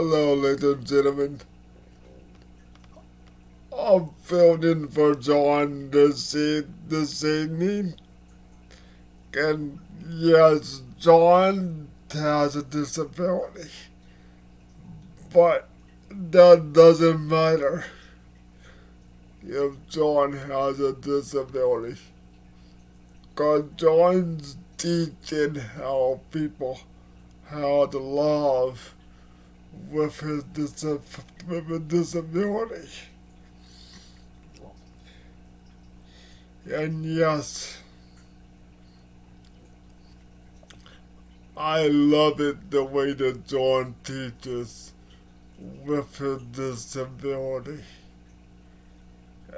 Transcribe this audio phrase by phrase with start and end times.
[0.00, 1.40] Hello, ladies and gentlemen.
[3.76, 7.96] I'm filling for John this, e- this evening.
[9.34, 13.70] And yes, John has a disability.
[15.34, 15.68] But
[16.12, 17.84] that doesn't matter
[19.44, 22.00] if John has a disability.
[23.30, 26.78] Because John's teaching how people
[27.50, 28.94] how to love
[29.90, 30.84] with his dis-
[31.88, 32.88] disability.
[36.70, 37.78] And yes,
[41.58, 44.92] I love it the way that John teaches
[45.58, 47.84] with his disability.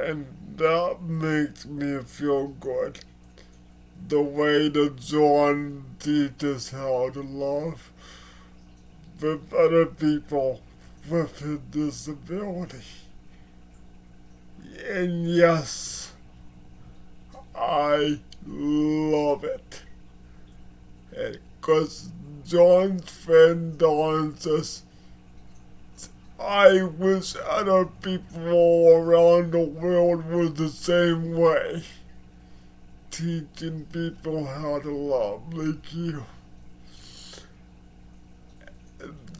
[0.00, 3.00] And that makes me feel good.
[4.08, 7.90] The way that John teaches how to love
[9.22, 10.60] with other people
[11.08, 12.82] with his disability.
[14.88, 16.12] And yes,
[17.54, 19.82] I love it.
[21.10, 22.10] Because
[22.44, 24.34] John's friend Don
[26.40, 31.84] I wish other people around the world was the same way.
[33.10, 36.24] Teaching people how to love like you.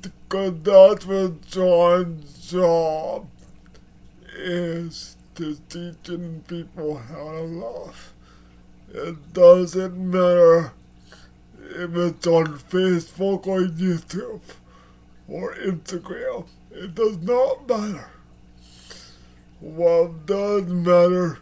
[0.03, 3.29] That's what John's job
[4.35, 8.13] is to teaching people how to love.
[8.93, 10.73] It doesn't matter
[11.59, 14.41] if it's on Facebook or YouTube
[15.29, 16.47] or Instagram.
[16.71, 18.11] It does not matter.
[19.61, 21.39] What does matter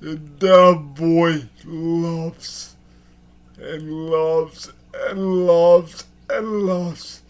[0.00, 2.76] is that boy loves
[3.58, 7.21] and loves and loves and loves.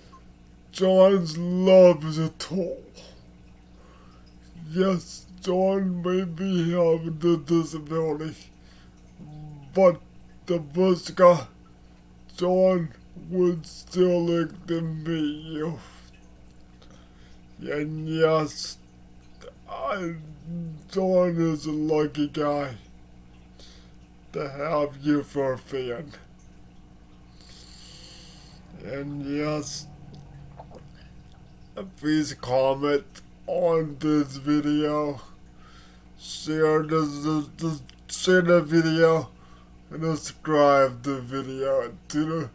[0.72, 2.82] John's love is a tool.
[4.70, 8.34] Yes, John may be having the disability,
[9.74, 10.00] but
[10.46, 11.46] the Buska,
[12.38, 12.88] John
[13.28, 15.78] would still like to meet you.
[17.60, 18.78] And yes,
[19.68, 20.14] I,
[20.90, 22.76] John is a lucky guy
[24.32, 26.12] to have you for a fan.
[28.82, 29.86] And yes,
[31.96, 33.04] please comment
[33.46, 35.20] on this video,
[36.18, 39.30] share this, this, this share the video,
[39.90, 42.50] and subscribe the video to the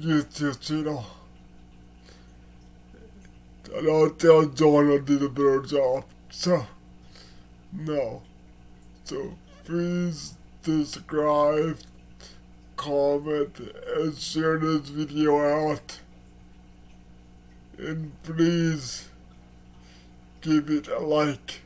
[0.00, 1.04] YouTube channel.
[3.74, 6.04] And I'll tell John I did a better job.
[6.30, 6.66] So,
[7.72, 8.22] no.
[9.04, 9.34] So,
[9.64, 11.78] please subscribe,
[12.76, 13.60] comment,
[13.94, 16.00] and share this video out.
[17.78, 19.08] And please
[20.40, 21.62] give it a like.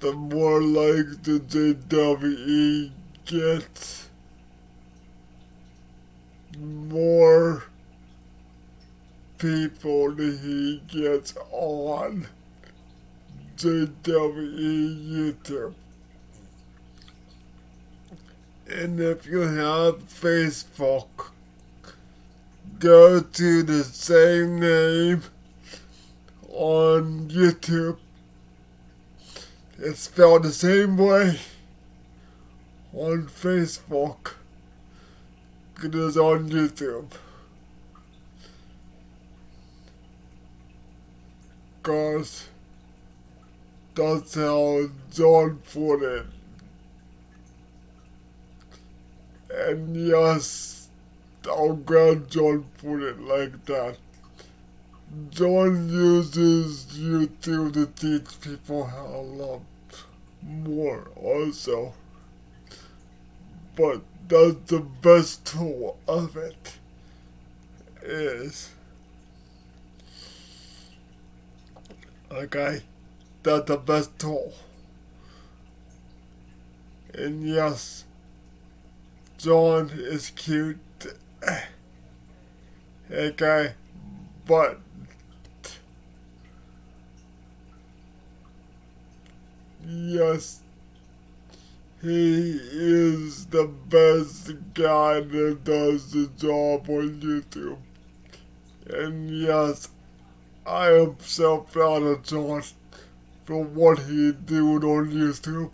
[0.00, 2.90] The more likes the JWE
[3.26, 4.08] gets,
[6.58, 7.64] more
[9.36, 12.28] people he gets on
[13.56, 15.74] JWE YouTube.
[18.70, 21.32] And if you have Facebook,
[22.78, 25.22] go to the same name
[26.48, 27.98] on YouTube.
[29.78, 31.38] It's spelled the same way
[32.92, 34.34] on Facebook.
[35.82, 37.12] It is on YouTube.
[41.82, 42.48] Cause
[43.94, 46.26] that's how John put it.
[49.50, 50.77] And yes,
[51.46, 53.96] I'm glad John put it like that.
[55.30, 59.62] John uses YouTube to teach people how to love
[60.42, 61.94] more also.
[63.76, 66.78] But that's the best tool of it
[68.02, 68.70] is
[72.30, 72.82] okay
[73.42, 74.52] that's the best tool
[77.14, 78.04] and yes
[79.38, 80.78] John is cute
[83.10, 83.72] okay
[84.46, 84.80] but
[89.86, 90.62] yes
[92.00, 97.78] he is the best guy that does the job on YouTube.
[98.88, 99.88] And yes,
[100.64, 102.62] I am so proud of John
[103.44, 105.70] for what he did on YouTube.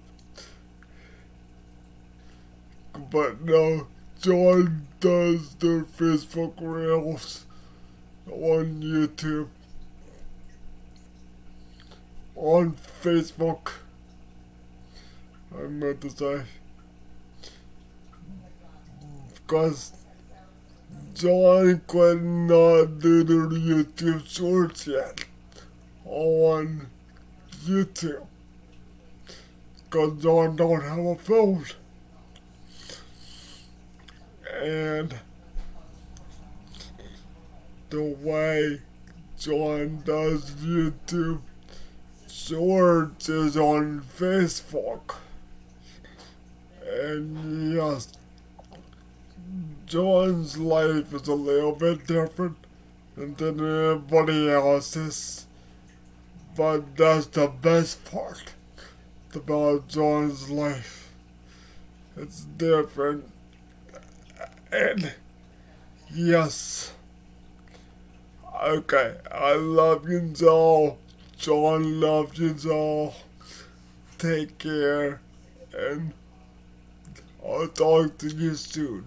[3.10, 3.88] But no,
[4.24, 7.44] John does the Facebook Reels
[8.26, 9.48] on YouTube,
[12.34, 13.72] on Facebook.
[15.54, 16.42] I meant to say.
[19.34, 19.92] Because
[21.12, 25.22] John could not do the YouTube shorts yet
[26.06, 26.86] on
[27.66, 28.26] YouTube.
[29.84, 31.66] Because John don't have a phone.
[34.62, 35.14] And
[37.90, 38.80] the way
[39.38, 41.40] John does YouTube
[42.28, 45.16] shorts is on Facebook.
[46.86, 48.12] And yes,
[49.86, 52.56] John's life is a little bit different
[53.16, 55.46] than everybody else's.
[56.56, 58.54] But that's the best part
[59.34, 61.12] about John's life.
[62.16, 63.33] It's different.
[64.74, 65.12] And
[66.12, 66.92] yes.
[68.60, 70.98] Okay, I love you all.
[71.36, 73.14] John loves you all.
[74.18, 75.20] Take care
[75.72, 76.12] and
[77.46, 79.06] I'll talk to you soon.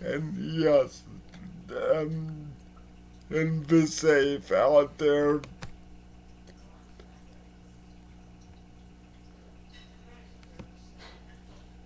[0.00, 1.02] And yes,
[1.94, 2.52] um,
[3.28, 5.42] and be safe out there